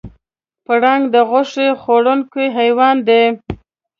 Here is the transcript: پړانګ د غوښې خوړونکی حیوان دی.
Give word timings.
پړانګ 0.65 1.03
د 1.13 1.15
غوښې 1.29 1.67
خوړونکی 1.81 2.45
حیوان 2.57 2.97
دی. 3.07 3.23